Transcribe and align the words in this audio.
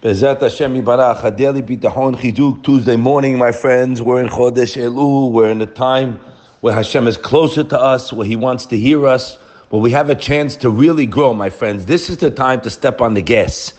Bezat 0.00 0.40
Hashem 0.40 0.80
Yibarach, 0.80 1.22
Hadeli 1.22 1.60
Bitachon 1.60 2.14
Chiduk, 2.14 2.62
Tuesday 2.62 2.94
morning, 2.94 3.36
my 3.36 3.50
friends. 3.50 4.00
We're 4.00 4.20
in 4.20 4.28
Chodesh 4.28 4.76
Elul. 4.76 5.32
We're 5.32 5.50
in 5.50 5.60
a 5.60 5.66
time 5.66 6.20
where 6.60 6.72
Hashem 6.72 7.08
is 7.08 7.16
closer 7.16 7.64
to 7.64 7.80
us, 7.80 8.12
where 8.12 8.24
He 8.24 8.36
wants 8.36 8.64
to 8.66 8.78
hear 8.78 9.08
us, 9.08 9.34
where 9.70 9.82
we 9.82 9.90
have 9.90 10.08
a 10.08 10.14
chance 10.14 10.54
to 10.58 10.70
really 10.70 11.04
grow, 11.04 11.34
my 11.34 11.50
friends. 11.50 11.86
This 11.86 12.10
is 12.10 12.18
the 12.18 12.30
time 12.30 12.60
to 12.60 12.70
step 12.70 13.00
on 13.00 13.14
the 13.14 13.22
gas. 13.22 13.72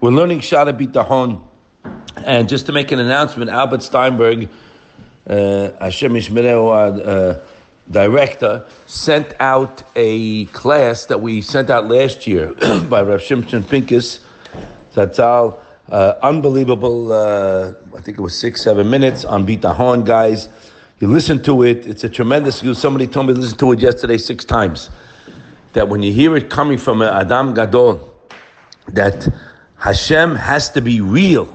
We're 0.00 0.12
learning 0.12 0.38
Shara 0.38 0.72
Bitachon. 0.72 1.42
And 2.18 2.48
just 2.48 2.66
to 2.66 2.72
make 2.72 2.92
an 2.92 3.00
announcement, 3.00 3.50
Albert 3.50 3.82
Steinberg, 3.82 4.48
uh, 5.28 5.72
Hashem 5.80 6.12
Ishmereu, 6.12 7.04
uh, 7.04 7.44
director, 7.90 8.64
sent 8.86 9.34
out 9.40 9.82
a 9.96 10.44
class 10.46 11.06
that 11.06 11.20
we 11.20 11.42
sent 11.42 11.70
out 11.70 11.88
last 11.88 12.24
year 12.24 12.54
by 12.88 13.02
Rav 13.02 13.20
Shimshon 13.20 13.68
Pincus 13.68 14.20
Zatzal. 14.96 15.58
Uh, 15.88 16.14
unbelievable, 16.22 17.12
uh, 17.12 17.74
I 17.96 18.00
think 18.00 18.18
it 18.18 18.20
was 18.22 18.36
six, 18.36 18.62
seven 18.62 18.90
minutes 18.90 19.24
on 19.24 19.46
Bitahon, 19.46 20.04
guys. 20.04 20.48
You 20.98 21.08
listen 21.08 21.42
to 21.42 21.62
it, 21.62 21.86
it's 21.86 22.02
a 22.02 22.08
tremendous 22.08 22.62
use. 22.62 22.78
Somebody 22.78 23.06
told 23.06 23.26
me 23.26 23.34
to 23.34 23.40
listen 23.40 23.58
to 23.58 23.72
it 23.72 23.80
yesterday 23.80 24.16
six 24.16 24.44
times. 24.44 24.90
That 25.74 25.88
when 25.88 26.02
you 26.02 26.12
hear 26.12 26.34
it 26.34 26.48
coming 26.48 26.78
from 26.78 27.02
Adam 27.02 27.52
Gadol, 27.52 28.14
that 28.88 29.28
Hashem 29.76 30.34
has 30.34 30.70
to 30.70 30.80
be 30.80 31.02
real. 31.02 31.46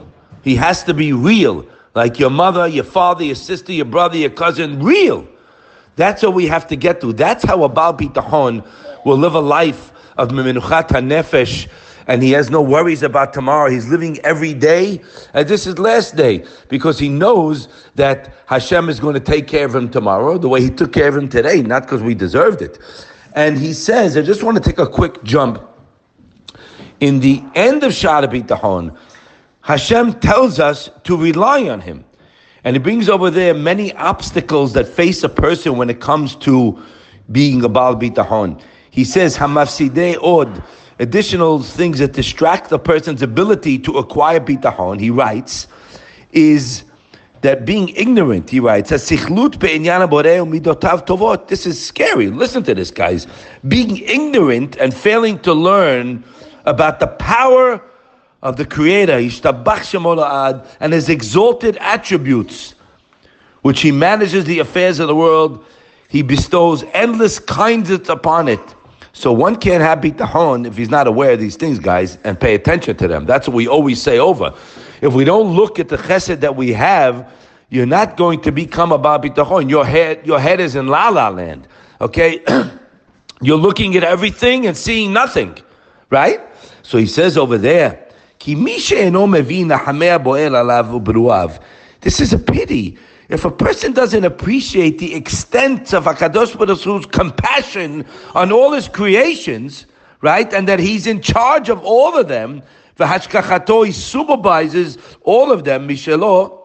He 0.44 0.56
has 0.56 0.84
to 0.84 0.94
be 0.94 1.12
real. 1.12 1.66
Like 1.96 2.20
your 2.20 2.30
mother, 2.30 2.68
your 2.68 2.84
father, 2.84 3.24
your 3.24 3.36
sister, 3.36 3.74
your 3.74 3.86
brother, 3.86 4.18
your 4.18 4.30
cousin, 4.30 4.82
real. 4.82 5.28
That's 5.96 6.22
what 6.22 6.36
we 6.36 6.46
have 6.46 6.68
to 6.68 6.76
get 6.76 7.02
to. 7.02 7.12
That's 7.12 7.44
how 7.44 7.64
a 7.64 7.70
Baal 7.70 7.96
Bitahon 7.96 8.66
will 9.04 9.18
live 9.18 9.34
a 9.34 9.42
life 9.42 9.92
of 10.18 10.30
Menuchat 10.30 10.90
HaNefesh, 10.90 11.68
and 12.08 12.24
he 12.24 12.32
has 12.32 12.50
no 12.50 12.62
worries 12.62 13.04
about 13.04 13.34
tomorrow. 13.34 13.70
He's 13.70 13.88
living 13.88 14.20
every 14.20 14.54
day 14.54 15.02
and 15.34 15.48
this 15.48 15.68
is 15.68 15.80
last 15.80 16.16
day 16.16 16.46
because 16.70 17.00
he 17.00 17.10
knows 17.10 17.68
that 17.96 18.34
Hashem 18.48 18.90
is 18.90 19.00
going 19.00 19.14
to 19.14 19.20
take 19.20 19.48
care 19.48 19.66
of 19.66 19.76
him 19.76 19.90
tomorrow 19.90 20.38
the 20.38 20.50
way 20.50 20.62
he 20.62 20.70
took 20.70 20.94
care 20.94 21.08
of 21.08 21.18
him 21.18 21.30
today, 21.30 21.62
not 21.62 21.84
because 21.84 22.02
we 22.02 22.16
deserved 22.16 22.62
it. 22.62 22.80
And 23.34 23.58
he 23.58 23.74
says, 23.74 24.18
I 24.18 24.22
just 24.22 24.44
want 24.44 24.58
to 24.58 24.64
take 24.64 24.80
a 24.80 24.88
quick 24.88 25.24
jump. 25.24 25.62
In 27.00 27.20
the 27.20 27.44
end 27.56 27.84
of 27.84 27.92
Shara 27.92 28.28
Bitachon, 28.28 28.96
Hashem 29.62 30.20
tells 30.20 30.60
us 30.60 30.90
to 31.04 31.16
rely 31.16 31.68
on 31.70 31.82
him. 31.82 32.04
And 32.64 32.76
he 32.76 32.80
brings 32.80 33.10
over 33.10 33.32
there 33.32 33.54
many 33.54 33.94
obstacles 33.96 34.74
that 34.74 34.88
face 34.88 35.24
a 35.24 35.30
person 35.30 35.78
when 35.78 35.90
it 35.90 36.00
comes 36.00 36.36
to 36.38 36.82
being 37.32 37.64
a 37.64 37.70
Baal 37.70 37.96
Bitachon. 37.96 38.62
He 38.92 39.04
says, 39.04 39.38
Hamafsidei 39.38 40.18
od, 40.22 40.62
additional 41.02 41.62
things 41.64 41.98
that 42.00 42.14
distract 42.14 42.72
a 42.72 42.78
person's 42.78 43.24
ability 43.24 43.80
to 43.80 43.98
acquire 43.98 44.40
bitachon, 44.40 45.00
he 45.00 45.10
writes, 45.10 45.68
is 46.32 46.84
that 47.42 47.66
being 47.66 47.90
ignorant, 47.90 48.48
he 48.52 48.60
writes, 48.60 48.92
this 48.92 49.12
is 51.66 51.84
scary. 51.84 52.28
Listen 52.28 52.62
to 52.64 52.76
this, 52.76 52.92
guys. 52.92 53.26
Being 53.68 53.98
ignorant 53.98 54.78
and 54.78 54.94
failing 54.94 55.40
to 55.40 55.54
learn 55.54 56.24
about 56.66 57.00
the 57.00 57.08
power 57.08 57.84
of 58.44 58.58
the 58.58 58.66
Creator, 58.66 59.18
and 60.80 60.94
his 60.94 61.10
exalted 61.10 61.78
attributes, 61.78 62.76
which 63.64 63.82
he 63.82 63.92
manages 63.92 64.46
the 64.46 64.60
affairs 64.60 65.00
of 65.00 65.08
the 65.08 65.16
world, 65.16 65.66
he 66.10 66.22
bestows 66.22 66.84
endless 66.94 67.40
kindness 67.40 68.08
upon 68.08 68.48
it 68.48 68.76
so 69.14 69.34
one 69.34 69.56
can't 69.58 69.84
have 69.84 70.00
bitachon 70.00 70.66
if 70.66 70.78
he's 70.78 70.90
not 70.90 71.08
aware 71.08 71.32
of 71.32 71.40
these 71.40 71.56
things, 71.56 71.80
guys, 71.80 72.18
and 72.24 72.40
pay 72.40 72.56
attention 72.56 72.96
to 72.98 73.08
them. 73.08 73.26
That's 73.26 73.48
what 73.48 73.56
we 73.56 73.68
always 73.68 74.02
say 74.02 74.20
over. 74.20 74.54
If 75.02 75.14
we 75.14 75.26
don't 75.26 75.54
look 75.56 75.80
at 75.80 75.90
the 75.90 75.98
chesed 75.98 76.40
that 76.40 76.56
we 76.56 76.72
have, 76.74 77.32
you're 77.70 77.86
not 77.86 78.18
going 78.18 78.42
to 78.42 78.52
become 78.52 78.92
about 78.92 79.24
bitachon. 79.24 79.70
Your 79.70 79.86
head, 79.86 80.26
your 80.26 80.40
head 80.40 80.60
is 80.60 80.76
in 80.76 80.88
la 80.88 81.10
la 81.10 81.30
land. 81.30 81.68
Okay, 82.00 82.44
you're 83.42 83.58
looking 83.58 83.96
at 83.96 84.04
everything 84.04 84.68
and 84.68 84.78
seeing 84.78 85.14
nothing, 85.14 85.58
right? 86.10 86.40
So 86.84 86.98
he 86.98 87.06
says 87.06 87.38
over 87.38 87.58
there, 87.58 88.08
This 92.02 92.20
is 92.20 92.34
a 92.34 92.40
pity 92.40 92.98
if 93.32 93.46
a 93.46 93.52
person 93.52 93.94
doesn't 93.94 94.26
appreciate 94.26 95.00
the 95.00 95.16
extent 95.16 95.94
of 95.94 96.04
Hakadosh 96.04 96.58
Baruch 96.58 96.82
Hu's 96.82 97.06
compassion 97.06 98.06
on 98.36 98.52
all 98.52 98.74
his 98.74 98.90
creations, 98.90 99.86
right, 100.20 100.52
and 100.54 100.68
that 100.68 100.80
he's 100.80 101.08
in 101.08 101.22
charge 101.22 101.70
of 101.70 101.82
all 101.82 102.18
of 102.18 102.28
them, 102.28 102.62
v'hashgachato 103.00 103.86
he 103.86 103.94
supervises 103.94 104.98
all 105.22 105.50
of 105.50 105.64
them, 105.64 105.88
mishelo, 105.88 106.62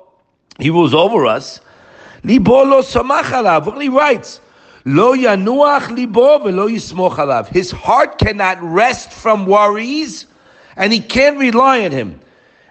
he 0.58 0.70
rules 0.70 0.92
over 0.92 1.24
us. 1.24 1.60
Libo 2.24 2.64
lo 2.64 2.82
samach 2.82 3.80
He 3.80 3.88
writes, 3.88 4.40
Lo 4.84 5.14
yanuach 5.14 5.90
libo 5.90 6.40
v'lo 6.40 6.68
yismoch 6.68 7.14
alav. 7.14 7.46
His 7.46 7.70
heart 7.70 8.18
cannot 8.18 8.60
rest 8.60 9.12
from 9.12 9.46
worries, 9.46 10.26
and 10.76 10.92
he 10.92 10.98
can't 10.98 11.38
rely 11.38 11.84
on 11.84 11.92
him. 11.92 12.18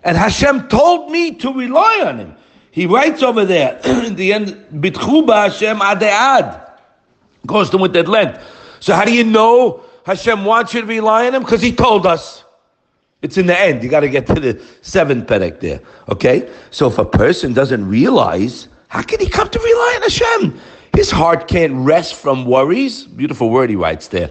And 0.04 0.18
Hashem 0.18 0.68
told 0.68 1.12
me 1.12 1.36
to 1.36 1.54
rely 1.54 2.04
on 2.06 2.20
him. 2.20 2.36
He 2.76 2.86
writes 2.88 3.24
over 3.24 3.46
there 3.46 3.80
in 3.86 4.16
the 4.16 4.34
end, 4.34 4.50
Bitchuba 4.74 5.48
Hashem 5.48 5.80
Adead. 5.80 6.62
Goes 7.48 7.70
to 7.70 7.78
with 7.78 7.94
that 7.94 8.10
length. 8.10 8.44
So 8.82 8.94
how 8.94 9.06
do 9.06 9.14
you 9.14 9.24
know 9.24 9.82
Hashem 10.06 10.44
wants 10.44 10.74
you 10.74 10.82
to 10.82 10.88
rely 10.88 11.26
on 11.28 11.36
him? 11.36 11.44
Because 11.44 11.62
he 11.62 11.72
told 11.72 12.06
us. 12.06 12.44
It's 13.22 13.38
in 13.38 13.48
the 13.48 13.58
end. 13.58 13.82
You 13.82 13.88
got 13.88 14.02
to 14.02 14.10
get 14.10 14.28
to 14.28 14.34
the 14.34 14.62
seventh 14.82 15.26
perek 15.28 15.62
there. 15.62 15.80
Okay? 16.10 16.52
So 16.72 16.88
if 16.88 16.98
a 16.98 17.06
person 17.06 17.54
doesn't 17.54 17.88
realize, 17.88 18.68
how 18.90 19.04
can 19.04 19.22
he 19.22 19.30
come 19.30 19.48
to 19.48 19.58
rely 19.60 19.94
on 19.96 20.02
Hashem? 20.02 20.60
His 20.96 21.10
heart 21.10 21.48
can't 21.48 21.74
rest 21.76 22.16
from 22.16 22.44
worries. 22.44 23.06
Beautiful 23.06 23.52
word 23.52 23.70
he 23.70 23.78
writes 23.78 24.10
there. 24.10 24.28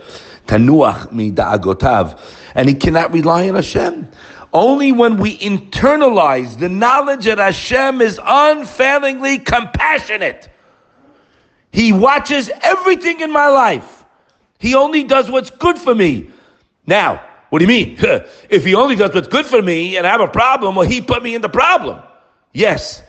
Tanuach 0.49 1.11
mi 1.12 1.32
da'agotav. 1.32 2.21
And 2.55 2.69
he 2.69 2.75
cannot 2.75 3.11
rely 3.11 3.49
on 3.49 3.55
Hashem. 3.55 4.06
Only 4.54 4.92
when 4.92 5.16
we 5.16 5.37
internalize 5.38 6.60
the 6.60 6.69
knowledge 6.69 7.25
that 7.25 7.38
Hashem 7.38 8.00
is 8.00 8.20
unfailingly 8.25 9.41
compassionate. 9.41 10.48
He 11.72 11.92
watches 11.92 12.53
everything 12.62 13.20
in 13.20 13.32
my 13.32 13.48
life. 13.48 14.04
He 14.60 14.76
only 14.76 15.03
does 15.03 15.28
what's 15.28 15.50
good 15.50 15.76
for 15.76 15.93
me. 15.93 16.31
Now, 16.87 17.20
what 17.50 17.59
do 17.59 17.64
you 17.64 17.69
mean? 17.69 17.98
if 18.48 18.64
he 18.64 18.76
only 18.76 18.94
does 18.94 19.12
what's 19.12 19.26
good 19.26 19.44
for 19.44 19.60
me 19.60 19.97
and 19.97 20.06
I 20.06 20.10
have 20.10 20.20
a 20.20 20.28
problem, 20.28 20.76
well, 20.76 20.88
he 20.88 21.00
put 21.03 21.25
me 21.25 21.34
in 21.34 21.43
the 21.43 21.48
problem. 21.48 22.00
Yes, 22.53 23.03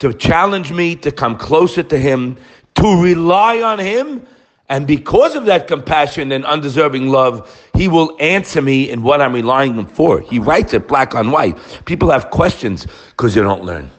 to 0.00 0.12
challenge 0.12 0.70
me 0.70 0.96
to 0.96 1.10
come 1.10 1.38
closer 1.38 1.82
to 1.82 1.98
him, 1.98 2.36
to 2.74 3.02
rely 3.02 3.62
on 3.62 3.78
him, 3.78 4.26
and 4.68 4.86
because 4.86 5.34
of 5.34 5.44
that 5.44 5.68
compassion 5.68 6.32
and 6.32 6.44
undeserving 6.46 7.08
love, 7.08 7.54
he 7.74 7.86
will 7.86 8.16
answer 8.18 8.62
me 8.62 8.88
in 8.90 9.02
what 9.02 9.20
I'm 9.20 9.34
relying 9.34 9.78
on 9.78 9.86
for. 9.86 10.20
He 10.20 10.38
writes 10.38 10.72
it 10.72 10.88
black 10.88 11.14
on 11.14 11.30
white. 11.30 11.58
People 11.84 12.10
have 12.10 12.30
questions 12.30 12.86
because 13.10 13.34
they 13.34 13.42
don't 13.42 13.64
learn. 13.64 13.90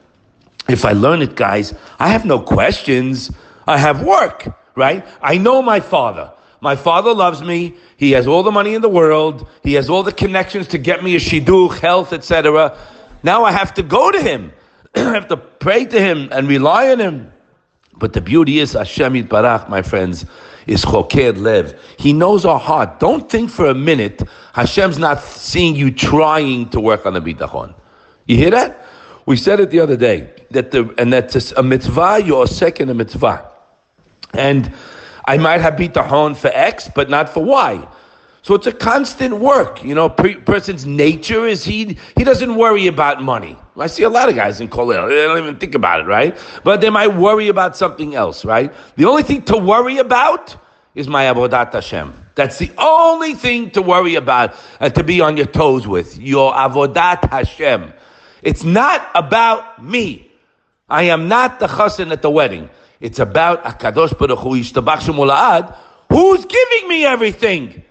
If 0.68 0.84
I 0.84 0.94
learn 0.94 1.22
it, 1.22 1.36
guys, 1.36 1.76
I 2.00 2.10
have 2.10 2.26
no 2.26 2.40
questions. 2.40 3.32
I 3.68 3.78
have 3.78 4.04
work, 4.04 4.48
right? 4.76 5.06
I 5.22 5.38
know 5.38 5.62
my 5.62 5.80
father. 5.80 6.32
My 6.62 6.76
father 6.76 7.14
loves 7.14 7.44
me. 7.44 7.76
He 7.98 8.12
has 8.14 8.26
all 8.26 8.42
the 8.42 8.52
money 8.52 8.74
in 8.74 8.82
the 8.82 8.90
world. 8.90 9.48
He 9.62 9.74
has 9.74 9.88
all 9.88 10.02
the 10.02 10.12
connections 10.12 10.68
to 10.70 10.80
get 10.80 11.04
me 11.04 11.16
a 11.16 11.20
shidduch, 11.20 11.78
health, 11.78 12.12
etc. 12.12 12.76
Now 13.22 13.44
I 13.44 13.52
have 13.52 13.72
to 13.76 13.84
go 13.84 14.10
to 14.10 14.20
him. 14.20 14.52
I 14.96 15.02
have 15.02 15.28
to 15.28 15.38
pray 15.38 15.86
to 15.86 16.00
him 16.00 16.28
and 16.32 16.48
rely 16.48 16.90
on 16.90 17.00
him. 17.00 17.32
But 17.98 18.14
the 18.14 18.22
beauty 18.22 18.60
is 18.60 18.74
Hashem 18.74 19.14
Yitbarach, 19.14 19.70
my 19.70 19.84
friends 19.84 20.26
is 20.68 20.82
Choked 20.82 21.38
Lev. 21.38 21.80
He 21.98 22.14
knows 22.14 22.46
our 22.46 22.60
heart. 22.60 23.00
Don't 23.00 23.30
think 23.30 23.50
for 23.50 23.68
a 23.68 23.74
minute 23.74 24.22
Hashem's 24.54 24.98
not 24.98 25.22
seeing 25.22 25.76
you 25.76 25.92
trying 25.92 26.70
to 26.70 26.80
work 26.80 27.06
on 27.06 27.14
the 27.14 27.22
bitachon. 27.22 27.74
You 28.26 28.38
hear 28.38 28.52
that? 28.52 28.86
We 29.26 29.36
said 29.36 29.60
it 29.60 29.70
the 29.70 29.80
other 29.80 29.98
day 29.98 30.30
that 30.52 30.72
the 30.72 30.94
and 30.98 31.12
that's 31.12 31.52
a 31.52 31.64
mitzvah. 31.64 32.22
You're 32.24 32.48
second 32.48 32.90
a 32.90 32.94
mitzvah, 32.94 33.52
and 34.34 34.74
I 35.26 35.38
might 35.38 35.62
have 35.62 35.74
bitachon 35.74 36.38
for 36.38 36.50
X, 36.54 36.90
but 36.94 37.10
not 37.10 37.30
for 37.30 37.44
Y. 37.44 37.88
So 38.44 38.54
it's 38.54 38.68
a 38.68 38.72
constant 38.72 39.40
work. 39.40 39.84
You 39.84 39.96
know, 39.96 40.06
a 40.06 40.36
person's 40.36 40.86
nature 40.86 41.48
is 41.48 41.66
he 41.66 41.98
he 42.16 42.24
doesn't 42.24 42.56
worry 42.56 42.88
about 42.88 43.22
money. 43.22 43.58
I 43.78 43.88
see 43.88 44.04
a 44.04 44.10
lot 44.10 44.30
of 44.30 44.36
guys 44.36 44.62
in 44.62 44.70
Kolel, 44.70 45.10
they 45.10 45.16
don't 45.16 45.38
even 45.38 45.58
think 45.58 45.76
about 45.76 46.00
it, 46.00 46.06
right? 46.06 46.38
But 46.64 46.80
they 46.80 46.90
might 46.90 47.08
worry 47.08 47.50
about 47.50 47.76
something 47.76 48.16
else, 48.16 48.46
right? 48.46 48.74
The 48.96 49.06
only 49.06 49.24
thing 49.24 49.42
to 49.44 49.58
worry 49.58 49.98
about 49.98 50.56
is 50.96 51.08
my 51.08 51.26
avodat 51.26 51.74
Hashem. 51.74 52.14
That's 52.36 52.58
the 52.58 52.72
only 52.78 53.34
thing 53.34 53.72
to 53.72 53.82
worry 53.82 54.16
about 54.16 54.56
and 54.80 54.94
to 54.96 55.04
be 55.04 55.22
on 55.22 55.38
your 55.38 55.46
toes 55.46 55.88
with. 55.88 56.18
Your 56.18 56.54
avodat 56.54 57.30
Hashem. 57.30 57.94
It's 58.42 58.64
not 58.64 59.10
about 59.16 59.84
me. 59.84 60.32
I 60.90 61.04
am 61.04 61.28
not 61.28 61.60
the 61.60 61.68
chassan 61.68 62.12
at 62.12 62.22
the 62.22 62.30
wedding. 62.30 62.70
It's 63.00 63.20
about 63.20 63.64
Akadosh 63.64 64.18
Baruch 64.18 64.40
Hu 64.40 64.56
Who's 66.10 66.46
giving 66.46 66.88
me 66.88 67.06
everything? 67.06 67.84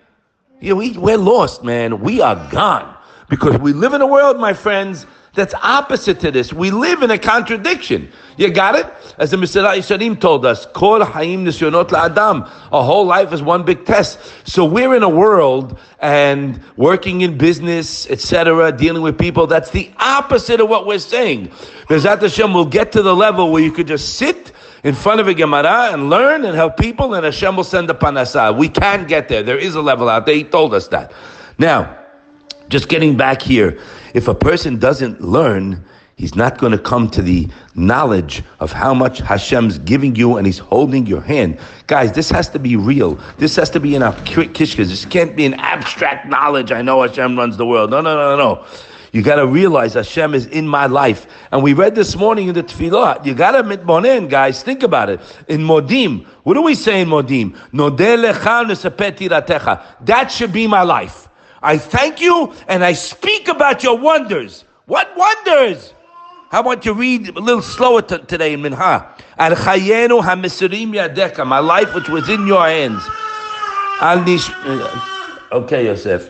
You 0.60 0.70
know, 0.70 0.76
we, 0.76 0.92
we're 0.96 1.18
lost, 1.18 1.62
man. 1.62 2.00
We 2.00 2.20
are 2.20 2.36
gone. 2.50 2.94
Because 3.28 3.58
we 3.58 3.72
live 3.72 3.94
in 3.94 4.00
a 4.00 4.06
world, 4.06 4.38
my 4.38 4.52
friends, 4.52 5.06
that's 5.34 5.54
opposite 5.54 6.20
to 6.20 6.30
this. 6.30 6.52
We 6.52 6.70
live 6.70 7.02
in 7.02 7.10
a 7.10 7.18
contradiction. 7.18 8.10
You 8.36 8.50
got 8.50 8.76
it? 8.76 8.86
As 9.18 9.32
the 9.32 9.36
Mesillat 9.36 9.76
Yesharim 9.76 10.20
told 10.20 10.46
us, 10.46 10.66
Kol 10.66 11.00
Hayim 11.00 11.42
Nisyonot 11.44 11.88
La'adam. 11.88 12.48
A 12.70 12.82
whole 12.82 13.04
life 13.04 13.32
is 13.32 13.42
one 13.42 13.64
big 13.64 13.84
test. 13.84 14.20
So 14.46 14.64
we're 14.64 14.94
in 14.94 15.02
a 15.02 15.08
world 15.08 15.78
and 15.98 16.60
working 16.76 17.22
in 17.22 17.36
business, 17.36 18.08
etc., 18.10 18.70
dealing 18.70 19.02
with 19.02 19.18
people. 19.18 19.48
That's 19.48 19.70
the 19.70 19.90
opposite 19.98 20.60
of 20.60 20.68
what 20.68 20.86
we're 20.86 21.00
saying. 21.00 21.48
Bezat 21.88 22.22
Hashem 22.22 22.54
will 22.54 22.64
get 22.64 22.92
to 22.92 23.02
the 23.02 23.14
level 23.14 23.50
where 23.50 23.62
you 23.62 23.72
could 23.72 23.88
just 23.88 24.14
sit 24.14 24.52
in 24.84 24.94
front 24.94 25.18
of 25.18 25.26
a 25.26 25.34
Gemara 25.34 25.90
and 25.92 26.10
learn 26.10 26.44
and 26.44 26.54
help 26.54 26.76
people, 26.76 27.14
and 27.14 27.24
Hashem 27.24 27.56
will 27.56 27.64
send 27.64 27.88
the 27.88 27.96
uh, 27.96 27.98
parnassa. 27.98 28.56
We 28.56 28.68
can 28.68 29.06
get 29.06 29.28
there. 29.28 29.42
There 29.42 29.58
is 29.58 29.74
a 29.74 29.82
level 29.82 30.08
out 30.08 30.26
there. 30.26 30.36
He 30.36 30.44
told 30.44 30.74
us 30.74 30.88
that. 30.88 31.12
Now, 31.58 32.03
just 32.69 32.88
getting 32.88 33.16
back 33.16 33.43
here, 33.43 33.81
if 34.14 34.28
a 34.28 34.34
person 34.34 34.78
doesn't 34.78 35.20
learn, 35.20 35.84
he's 36.16 36.34
not 36.34 36.58
going 36.58 36.72
to 36.72 36.78
come 36.78 37.11
to 37.11 37.22
the 37.22 37.49
knowledge 37.75 38.43
of 38.61 38.72
how 38.72 38.94
much 38.94 39.19
Hashem's 39.19 39.78
giving 39.78 40.14
you 40.14 40.37
and 40.37 40.46
he's 40.46 40.58
holding 40.58 41.06
your 41.06 41.20
hand. 41.20 41.58
Guys, 41.87 42.12
this 42.12 42.31
has 42.31 42.49
to 42.50 42.58
be 42.58 42.76
real. 42.76 43.14
This 43.38 43.56
has 43.56 43.70
to 43.70 43.81
be 43.81 43.94
in 43.94 44.02
our 44.02 44.14
kishkas. 44.14 44.88
This 44.88 45.05
can't 45.05 45.37
be 45.37 45.44
an 45.44 45.55
abstract 45.55 46.26
knowledge. 46.26 46.72
I 46.72 46.82
know 46.82 47.02
Hashem 47.02 47.37
runs 47.37 47.56
the 47.56 47.66
world. 47.66 47.90
No, 47.90 48.00
no, 48.00 48.14
no, 48.14 48.37
no. 48.37 48.67
You 49.14 49.22
got 49.22 49.37
to 49.37 49.46
realize 49.46 49.94
Hashem 49.94 50.34
is 50.34 50.46
in 50.46 50.67
my 50.67 50.87
life. 50.87 51.28
And 51.52 51.62
we 51.62 51.72
read 51.72 51.94
this 51.94 52.17
morning 52.17 52.49
in 52.49 52.55
the 52.55 52.64
tefillah. 52.64 53.25
You 53.25 53.32
got 53.32 53.52
to 53.52 53.62
mitbonen, 53.62 54.28
guys. 54.28 54.64
Think 54.64 54.82
about 54.82 55.08
it. 55.08 55.20
In 55.46 55.60
Modim, 55.60 56.26
what 56.43 56.55
do 56.55 56.62
we 56.62 56.75
say 56.75 57.00
in 57.00 57.08
Modim? 57.08 57.55
That 60.05 60.32
should 60.32 60.52
be 60.52 60.67
my 60.67 60.82
life. 60.82 61.28
I 61.64 61.78
thank 61.78 62.20
you 62.20 62.52
and 62.69 62.84
I 62.84 62.93
speak 62.93 63.49
about 63.49 63.82
your 63.82 63.96
wonders. 63.96 64.64
What 64.84 65.16
wonders? 65.16 65.94
How 66.50 66.61
about 66.61 66.84
you 66.84 66.93
to 66.93 67.00
read 67.00 67.28
a 67.31 67.40
little 67.40 67.62
slower 67.62 68.02
t- 68.02 68.19
today 68.19 68.52
in 68.52 68.61
Minha? 68.61 69.08
Al 69.38 69.52
chayenu 69.56 70.22
hamisirim 70.22 70.93
yadeka, 70.93 71.46
my 71.46 71.61
life 71.61 71.93
which 71.94 72.08
was 72.11 72.28
in 72.28 72.46
your 72.46 72.66
hands. 72.66 73.02
Al 74.00 74.22
nish, 74.22 74.50
uh, 74.50 75.49
okay, 75.52 75.87
Yosef. 75.87 76.28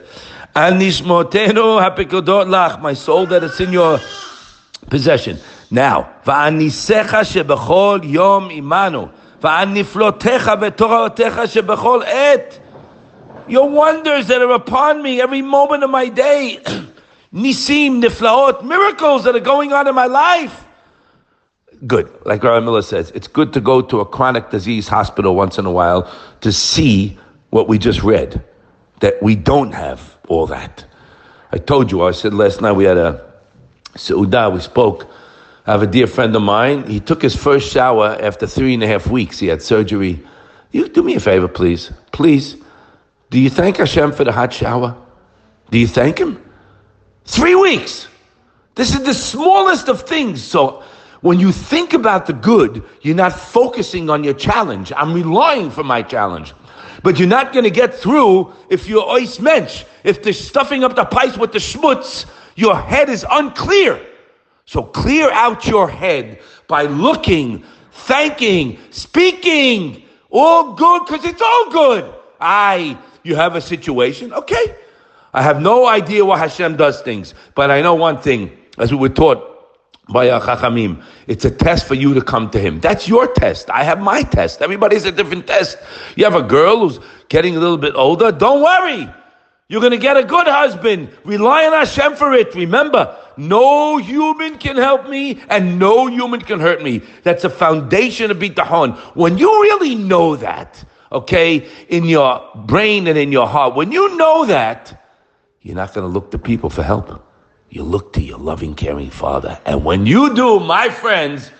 Al 0.55 0.73
nishmotenu 0.75 1.83
hapikodot 1.83 2.47
lach, 2.47 2.81
my 2.81 2.95
soul 2.95 3.27
that 3.27 3.43
is 3.43 3.59
in 3.61 3.73
your 3.73 3.99
possession. 4.89 5.37
Now, 5.69 6.15
va'anisecha 6.25 7.25
shebechol 7.27 8.09
yom 8.09 8.51
imanu, 8.51 9.11
va'aniflotecha 9.41 10.57
v'toratecha 10.61 11.45
shebechol 11.51 12.05
et 12.07 12.61
your 13.49 13.69
wonders 13.69 14.29
that 14.29 14.43
are 14.43 14.53
upon 14.53 15.03
me 15.03 15.21
every 15.21 15.43
moment 15.43 15.83
of 15.85 15.91
my 15.91 16.09
day. 16.09 16.59
Nisim, 17.33 18.03
niflaot, 18.03 18.63
miracles 18.63 19.25
that 19.25 19.35
are 19.35 19.41
going 19.41 19.73
on 19.73 19.89
in 19.89 19.95
my 19.95 20.07
life. 20.07 20.65
Good. 21.87 22.11
Like 22.25 22.43
Rabbi 22.45 22.65
Miller 22.65 22.83
says, 22.83 23.11
it's 23.11 23.27
good 23.27 23.53
to 23.53 23.61
go 23.61 23.83
to 23.83 24.01
a 24.01 24.07
chronic 24.07 24.51
disease 24.51 24.87
hospital 24.87 25.35
once 25.35 25.59
in 25.59 25.67
a 25.67 25.73
while 25.73 26.11
to 26.41 26.53
see 26.53 27.19
what 27.51 27.69
we 27.69 27.79
just 27.79 28.03
read, 28.03 28.43
that 29.01 29.21
we 29.23 29.35
don't 29.35 29.73
have 29.73 30.17
all 30.29 30.47
that. 30.47 30.85
I 31.53 31.59
told 31.59 31.91
you, 31.91 32.03
I 32.03 32.13
said 32.13 32.35
last 32.35 32.61
night 32.61 32.73
we 32.73 32.85
had 32.85 32.97
a 32.97 33.33
Seudah, 33.97 34.53
we 34.53 34.61
spoke. 34.61 35.09
I 35.67 35.73
have 35.73 35.83
a 35.83 35.87
dear 35.87 36.07
friend 36.07 36.35
of 36.37 36.43
mine. 36.43 36.87
He 36.87 37.01
took 37.01 37.23
his 37.23 37.35
first 37.35 37.73
shower 37.73 38.17
after 38.21 38.47
three 38.47 38.75
and 38.75 38.83
a 38.83 38.87
half 38.87 39.07
weeks. 39.07 39.39
He 39.39 39.47
had 39.47 39.63
surgery. 39.63 40.21
You 40.73 40.89
do 40.89 41.03
me 41.03 41.15
a 41.15 41.21
favor, 41.21 41.49
please. 41.49 41.93
Please 42.13 42.57
do 43.31 43.41
you 43.41 43.51
thank 43.51 43.79
Hashem 43.79 44.13
for 44.13 44.25
the 44.25 44.33
hot 44.33 44.53
shower? 44.53 44.97
Do 45.71 45.79
you 45.79 45.87
thank 45.87 46.19
Him? 46.19 46.43
Three 47.25 47.55
weeks. 47.55 48.09
This 48.75 48.95
is 48.95 49.03
the 49.05 49.15
smallest 49.15 49.89
of 49.89 50.03
things. 50.03 50.43
So 50.43 50.83
when 51.21 51.41
you 51.41 51.53
think 51.53 51.95
about 51.95 52.27
the 52.27 52.33
good, 52.33 52.85
you're 53.03 53.15
not 53.15 53.33
focusing 53.33 54.11
on 54.11 54.25
your 54.25 54.35
challenge. 54.35 54.93
I'm 54.97 55.15
relying 55.15 55.71
for 55.71 55.83
my 55.83 56.03
challenge. 56.03 56.53
But 57.03 57.19
you're 57.19 57.29
not 57.29 57.53
going 57.53 57.65
to 57.65 57.71
get 57.71 57.95
through 57.95 58.53
if 58.71 58.89
you're 58.89 59.05
ois 59.05 59.41
mensch. 59.41 59.85
If 60.05 60.23
they're 60.23 60.33
stuffing 60.33 60.85
up 60.85 60.97
the 60.97 61.05
pipes 61.05 61.37
with 61.37 61.53
the 61.53 61.59
schmutz, 61.59 62.27
your 62.57 62.77
head 62.77 63.09
is 63.09 63.25
unclear. 63.31 64.01
So 64.67 64.83
clear 64.83 65.31
out 65.31 65.67
your 65.67 65.89
head 65.89 66.41
by 66.67 66.85
looking, 66.85 67.65
thanking, 67.93 68.79
speaking. 68.91 70.03
All 70.31 70.73
good 70.73 71.07
because 71.07 71.25
it's 71.25 71.43
all 71.43 71.71
good. 71.71 72.15
I 72.41 72.99
you 73.25 73.35
have 73.35 73.57
a 73.57 73.61
situation, 73.61 74.33
okay. 74.33 74.77
I 75.33 75.43
have 75.43 75.61
no 75.61 75.87
idea 75.89 76.25
why 76.25 76.39
Hashem 76.39 76.77
does 76.77 77.01
things, 77.03 77.35
but 77.57 77.71
I 77.71 77.83
know 77.83 77.95
one 77.95 78.21
thing, 78.21 78.57
as 78.79 78.93
we 78.93 78.99
were 78.99 79.09
taught 79.09 79.51
by 80.13 80.31
our 80.31 80.41
Chachamim, 80.41 81.03
it's 81.27 81.45
a 81.45 81.51
test 81.51 81.87
for 81.87 81.95
you 81.95 82.15
to 82.15 82.23
come 82.23 82.51
to 82.51 82.61
Him. 82.61 82.79
That's 82.79 83.09
your 83.09 83.33
test. 83.33 83.69
I 83.71 83.83
have 83.83 84.01
my 84.01 84.23
test. 84.23 84.63
Everybody's 84.63 85.07
a 85.07 85.13
different 85.13 85.47
test. 85.47 85.79
You 86.15 86.25
have 86.25 86.35
a 86.35 86.43
girl 86.43 86.81
who's 86.81 87.01
getting 87.29 87.57
a 87.57 87.59
little 87.59 87.79
bit 87.79 87.95
older, 87.97 88.31
don't 88.31 88.63
worry. 88.63 89.13
You're 89.69 89.81
going 89.81 89.93
to 89.93 89.99
get 89.99 90.17
a 90.19 90.23
good 90.23 90.47
husband. 90.47 91.09
Rely 91.25 91.67
on 91.67 91.73
Hashem 91.73 92.17
for 92.17 92.35
it. 92.35 92.55
Remember, 92.55 93.17
no 93.39 93.97
human 93.97 94.59
can 94.59 94.77
help 94.77 95.09
me 95.09 95.43
and 95.49 95.79
no 95.79 96.07
human 96.07 96.43
can 96.43 96.61
hurt 96.61 96.83
me. 96.83 97.03
That's 97.23 97.45
a 97.45 97.51
foundation 97.51 98.31
of 98.31 98.37
bitachon. 98.37 98.97
When 99.17 99.39
you 99.39 99.51
really 99.63 99.95
know 99.95 100.37
that, 100.37 100.85
okay, 101.15 101.67
in 101.89 102.05
your 102.05 102.47
brain 102.55 103.07
and 103.07 103.17
in 103.17 103.33
your 103.33 103.47
heart, 103.47 103.75
when 103.75 103.93
you 103.93 104.17
know 104.17 104.45
that, 104.47 105.01
you're 105.63 105.77
not 105.77 105.95
going 105.95 106.07
to 106.07 106.13
look 106.13 106.31
to 106.33 106.39
people 106.39 106.69
for 106.69 106.83
help. 106.83 107.25
You 107.71 107.83
look 107.83 108.13
to 108.15 108.21
your 108.21 108.39
loving, 108.39 108.75
caring 108.75 109.11
Father. 109.11 109.59
And 109.65 109.85
when 109.85 110.07
you 110.07 110.35
do, 110.35 110.61
my 110.61 110.91
friends, 110.91 111.51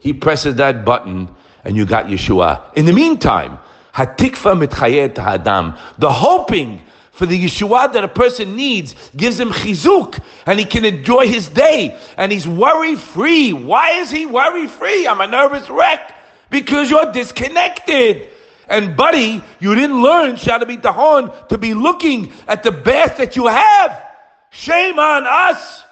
He 0.00 0.12
presses 0.12 0.56
that 0.56 0.84
button 0.84 1.34
and 1.64 1.76
you 1.76 1.86
got 1.86 2.06
Yeshua. 2.06 2.74
In 2.74 2.86
the 2.86 2.92
meantime, 2.92 3.58
hatikva 3.94 4.66
mitchayet 4.66 5.14
hadam, 5.14 5.78
the 5.98 6.10
hoping 6.10 6.82
for 7.12 7.26
the 7.26 7.44
Yeshua 7.44 7.92
that 7.92 8.02
a 8.02 8.08
person 8.08 8.56
needs 8.56 8.94
gives 9.16 9.38
him 9.38 9.50
chizuk 9.50 10.20
and 10.46 10.58
he 10.58 10.64
can 10.64 10.84
enjoy 10.84 11.28
his 11.28 11.48
day 11.48 11.98
and 12.16 12.32
he's 12.32 12.48
worry 12.48 12.96
free. 12.96 13.52
Why 13.52 13.92
is 13.92 14.10
he 14.10 14.26
worry 14.26 14.66
free? 14.66 15.06
I'm 15.06 15.20
a 15.20 15.26
nervous 15.26 15.70
wreck 15.70 16.16
because 16.50 16.90
you're 16.90 17.12
disconnected. 17.12 18.31
And 18.68 18.96
buddy, 18.96 19.42
you 19.60 19.74
didn't 19.74 20.02
learn 20.02 20.36
horn 20.36 21.30
to 21.48 21.58
be 21.58 21.74
looking 21.74 22.32
at 22.48 22.62
the 22.62 22.72
best 22.72 23.18
that 23.18 23.36
you 23.36 23.46
have. 23.46 24.02
Shame 24.50 24.98
on 24.98 25.26
us. 25.26 25.82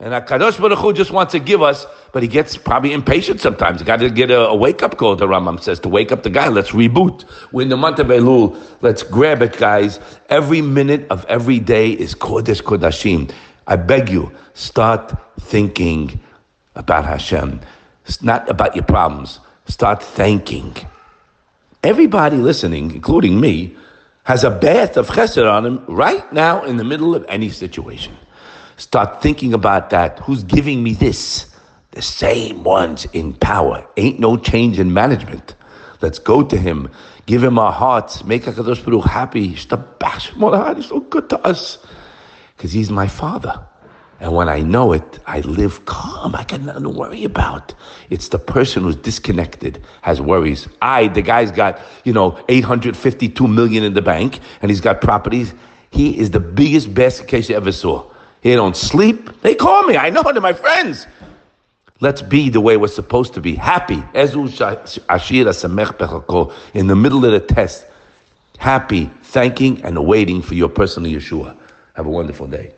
And 0.00 0.12
Kadosh 0.26 0.60
Baruch 0.60 0.78
Hu 0.78 0.92
just 0.92 1.12
wants 1.12 1.32
to 1.32 1.38
give 1.38 1.62
us, 1.62 1.86
but 2.12 2.22
he 2.22 2.28
gets 2.28 2.56
probably 2.56 2.92
impatient 2.92 3.40
sometimes. 3.40 3.82
Got 3.82 4.00
to 4.00 4.10
get 4.10 4.30
a, 4.30 4.48
a 4.48 4.54
wake 4.54 4.82
up 4.82 4.96
call. 4.96 5.14
The 5.14 5.26
Rambam 5.26 5.62
says 5.62 5.78
to 5.80 5.88
wake 5.88 6.10
up 6.10 6.24
the 6.24 6.30
guy. 6.30 6.48
Let's 6.48 6.70
reboot. 6.70 7.24
We're 7.52 7.62
in 7.62 7.68
the 7.68 7.76
month 7.76 8.00
of 8.00 8.08
Elul. 8.08 8.60
Let's 8.82 9.02
grab 9.04 9.40
it, 9.40 9.56
guys. 9.56 10.00
Every 10.30 10.60
minute 10.60 11.06
of 11.10 11.24
every 11.26 11.60
day 11.60 11.92
is 11.92 12.14
Kodesh 12.14 12.60
Kodashim. 12.60 13.32
I 13.66 13.76
beg 13.76 14.10
you, 14.10 14.32
start 14.52 15.16
thinking 15.40 16.20
about 16.74 17.04
Hashem. 17.04 17.60
It's 18.04 18.20
not 18.20 18.48
about 18.50 18.74
your 18.74 18.84
problems. 18.84 19.40
Start 19.66 20.02
thanking. 20.02 20.74
Everybody 21.84 22.38
listening, 22.38 22.92
including 22.92 23.38
me, 23.42 23.76
has 24.22 24.42
a 24.42 24.50
bath 24.50 24.96
of 24.96 25.08
chesed 25.08 25.46
on 25.46 25.66
him 25.66 25.84
right 25.86 26.32
now 26.32 26.64
in 26.64 26.78
the 26.78 26.84
middle 26.84 27.14
of 27.14 27.26
any 27.28 27.50
situation. 27.50 28.16
Start 28.78 29.20
thinking 29.20 29.52
about 29.52 29.90
that. 29.90 30.18
Who's 30.20 30.44
giving 30.44 30.82
me 30.82 30.94
this? 30.94 31.54
The 31.90 32.00
same 32.00 32.64
ones 32.64 33.04
in 33.12 33.34
power. 33.34 33.86
Ain't 33.98 34.18
no 34.18 34.38
change 34.38 34.78
in 34.78 34.94
management. 34.94 35.54
Let's 36.00 36.18
go 36.18 36.42
to 36.42 36.56
him. 36.56 36.90
Give 37.26 37.44
him 37.44 37.58
our 37.58 37.70
hearts. 37.70 38.24
Make 38.24 38.44
HaKadosh 38.44 38.82
Baruch 38.82 39.04
happy. 39.04 39.48
He's 39.48 40.88
so 40.88 41.00
good 41.00 41.28
to 41.28 41.38
us. 41.40 41.86
Because 42.56 42.72
he's 42.72 42.90
my 42.90 43.08
father. 43.08 43.62
And 44.24 44.32
when 44.34 44.48
I 44.48 44.60
know 44.60 44.92
it, 44.94 45.18
I 45.26 45.40
live 45.40 45.84
calm. 45.84 46.34
I 46.34 46.44
got 46.44 46.62
nothing 46.62 46.84
to 46.84 46.88
worry 46.88 47.24
about. 47.24 47.74
It's 48.08 48.28
the 48.28 48.38
person 48.38 48.84
who's 48.84 48.96
disconnected 48.96 49.84
has 50.00 50.18
worries. 50.18 50.66
I, 50.80 51.08
the 51.08 51.20
guy's 51.20 51.52
got, 51.52 51.78
you 52.04 52.14
know, 52.14 52.42
852 52.48 53.46
million 53.46 53.84
in 53.84 53.92
the 53.92 54.00
bank 54.00 54.40
and 54.62 54.70
he's 54.70 54.80
got 54.80 55.02
properties. 55.02 55.52
He 55.90 56.18
is 56.18 56.30
the 56.30 56.40
biggest 56.40 56.94
basket 56.94 57.28
case 57.28 57.50
you 57.50 57.56
ever 57.56 57.70
saw. 57.70 58.10
He 58.40 58.54
don't 58.54 58.74
sleep. 58.74 59.42
They 59.42 59.54
call 59.54 59.82
me. 59.82 59.98
I 59.98 60.08
know 60.08 60.22
they're 60.22 60.40
my 60.40 60.54
friends. 60.54 61.06
Let's 62.00 62.22
be 62.22 62.48
the 62.48 62.62
way 62.62 62.78
we're 62.78 62.88
supposed 62.88 63.34
to 63.34 63.42
be. 63.42 63.54
Happy. 63.54 64.02
In 64.14 64.30
the 66.86 66.96
middle 66.96 67.24
of 67.26 67.30
the 67.30 67.44
test. 67.46 67.86
Happy, 68.56 69.04
thanking, 69.22 69.84
and 69.84 70.06
waiting 70.06 70.40
for 70.40 70.54
your 70.54 70.70
personal 70.70 71.12
Yeshua. 71.12 71.58
Have 71.92 72.06
a 72.06 72.10
wonderful 72.10 72.46
day. 72.46 72.72